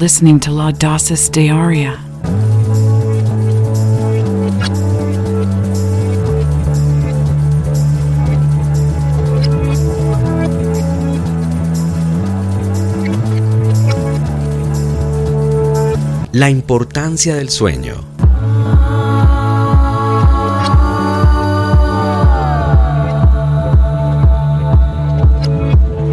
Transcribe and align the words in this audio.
Listening 0.00 0.40
to 0.40 0.50
Laudasis 0.50 1.30
Diaria. 1.30 1.98
La 16.32 16.48
importancia 16.48 17.34
del 17.34 17.50
sueño. 17.50 18.09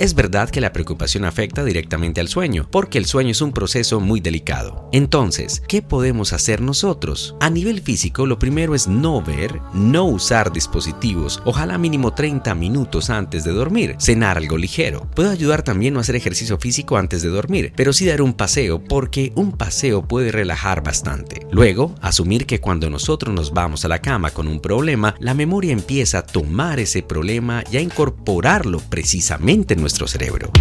Es 0.00 0.14
verdad 0.14 0.48
que 0.48 0.62
la 0.62 0.72
preocupación 0.72 1.26
afecta 1.26 1.62
directamente 1.62 2.22
al 2.22 2.28
sueño, 2.28 2.66
porque 2.70 2.96
el 2.96 3.04
sueño 3.04 3.32
es 3.32 3.42
un 3.42 3.52
proceso 3.52 4.00
muy 4.00 4.20
delicado. 4.20 4.88
Entonces, 4.92 5.62
¿qué 5.68 5.82
podemos 5.82 6.32
hacer 6.32 6.62
nosotros? 6.62 7.34
A 7.38 7.50
nivel 7.50 7.82
físico, 7.82 8.24
lo 8.24 8.38
primero 8.38 8.74
es 8.74 8.88
no 8.88 9.20
ver, 9.20 9.60
no 9.74 10.04
usar 10.04 10.54
dispositivos, 10.54 11.42
ojalá 11.44 11.76
mínimo 11.76 12.14
30 12.14 12.54
minutos 12.54 13.10
antes 13.10 13.44
de 13.44 13.52
dormir, 13.52 13.96
cenar 13.98 14.38
algo 14.38 14.56
ligero. 14.56 15.06
Puede 15.14 15.28
ayudar 15.28 15.64
también 15.64 15.92
no 15.92 16.00
hacer 16.00 16.16
ejercicio 16.16 16.56
físico 16.56 16.96
antes 16.96 17.20
de 17.20 17.28
dormir, 17.28 17.74
pero 17.76 17.92
sí 17.92 18.06
dar 18.06 18.22
un 18.22 18.32
paseo, 18.32 18.82
porque 18.82 19.32
un 19.34 19.52
paseo 19.52 20.08
puede 20.08 20.32
relajar 20.32 20.82
bastante. 20.82 21.46
Luego, 21.50 21.94
asumir 22.00 22.46
que 22.46 22.58
cuando 22.58 22.88
nosotros 22.88 23.34
nos 23.34 23.52
vamos 23.52 23.84
a 23.84 23.88
la 23.88 23.98
cama 23.98 24.30
con 24.30 24.48
un 24.48 24.60
problema, 24.60 25.14
la 25.20 25.34
memoria 25.34 25.72
empieza 25.72 26.20
a 26.20 26.26
tomar 26.26 26.80
ese 26.80 27.02
problema 27.02 27.64
y 27.70 27.76
a 27.76 27.82
incorporarlo 27.82 28.80
precisamente 28.88 29.74
en 29.74 29.89
nuestro 29.90 30.06
cerebro. 30.06 30.52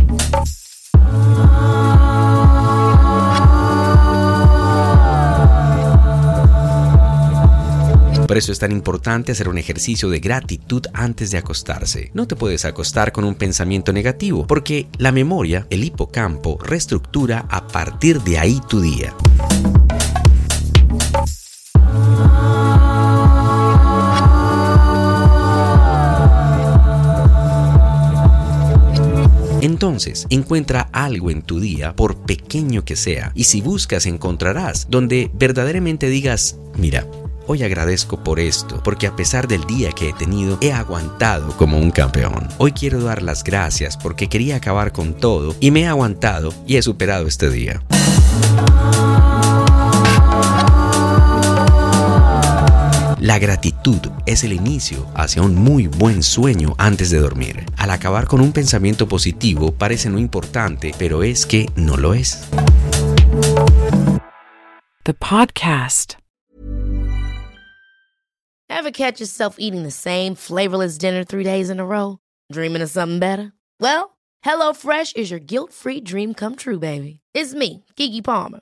Por 8.26 8.38
eso 8.38 8.52
es 8.52 8.60
tan 8.60 8.72
importante 8.72 9.32
hacer 9.32 9.50
un 9.50 9.58
ejercicio 9.58 10.10
de 10.10 10.20
gratitud 10.20 10.84
antes 10.94 11.30
de 11.32 11.38
acostarse. 11.38 12.12
No 12.14 12.28
te 12.28 12.36
puedes 12.36 12.66
acostar 12.66 13.12
con 13.12 13.24
un 13.24 13.36
pensamiento 13.36 13.94
negativo, 13.94 14.48
porque 14.48 14.88
la 14.98 15.12
memoria, 15.12 15.68
el 15.70 15.84
hipocampo, 15.84 16.58
reestructura 16.64 17.46
a 17.50 17.68
partir 17.68 18.22
de 18.22 18.40
ahí 18.40 18.60
tu 18.68 18.82
día. 18.82 19.14
Entonces, 29.80 30.28
encuentra 30.30 30.90
algo 30.92 31.32
en 31.32 31.42
tu 31.42 31.62
día, 31.62 31.96
por 31.96 32.18
pequeño 32.18 32.84
que 32.84 32.98
sea, 32.98 33.32
y 33.34 33.46
si 33.46 33.62
buscas 33.62 34.08
encontrarás, 34.08 34.88
donde 34.90 35.32
verdaderamente 35.34 36.10
digas, 36.10 36.58
mira, 36.78 37.08
Hoy 37.48 37.64
agradezco 37.64 38.24
por 38.24 38.40
esto, 38.40 38.80
porque 38.84 39.08
a 39.08 39.16
pesar 39.16 39.48
del 39.48 39.66
día 39.66 39.90
que 39.92 40.10
he 40.10 40.14
tenido, 40.14 40.60
he 40.62 40.72
aguantado 40.72 41.58
como 41.58 41.80
un 41.80 41.90
campeón. 41.90 42.48
Hoy 42.60 42.74
quiero 42.74 43.02
dar 43.02 43.24
las 43.24 43.44
gracias 43.44 43.98
porque 43.98 44.30
quería 44.30 44.58
acabar 44.58 44.92
con 44.92 45.16
todo 45.16 45.56
y 45.60 45.72
me 45.72 45.82
he 45.82 45.88
aguantado 45.88 46.54
y 46.68 46.76
he 46.76 46.84
superado 46.84 47.26
este 47.26 47.50
día. 47.50 47.82
La 53.30 53.38
gratitud 53.38 54.00
es 54.26 54.44
el 54.44 54.54
inicio 54.54 55.06
hacia 55.14 55.44
un 55.44 55.54
muy 55.54 55.86
buen 55.86 56.24
sueño 56.24 56.74
antes 56.80 57.12
de 57.12 57.20
dormir. 57.20 57.64
Al 57.78 57.92
acabar 57.92 58.26
con 58.26 58.42
un 58.42 58.52
pensamiento 58.52 59.08
positivo 59.08 59.72
parece 59.72 60.10
no 60.10 60.18
importante, 60.18 60.94
pero 60.98 61.22
es 61.22 61.46
que 61.46 61.68
no 61.76 61.96
lo 61.96 62.16
es. 62.16 62.50
The 65.04 65.14
podcast. 65.14 66.18
Ever 68.68 68.90
catch 68.90 69.20
yourself 69.20 69.58
eating 69.60 69.84
the 69.84 69.92
same 69.92 70.34
flavorless 70.34 70.98
dinner 70.98 71.24
three 71.24 71.44
days 71.44 71.70
in 71.70 71.80
a 71.80 71.86
row? 71.86 72.18
Dreaming 72.52 72.82
of 72.82 72.90
something 72.90 73.20
better? 73.20 73.54
Well, 73.80 74.18
HelloFresh 74.44 75.16
is 75.16 75.30
your 75.30 75.40
guilt-free 75.40 76.02
dream 76.02 76.34
come 76.34 76.56
true, 76.56 76.80
baby. 76.80 77.20
It's 77.36 77.54
me, 77.54 77.86
Kiki 77.96 78.24
Palmer. 78.24 78.62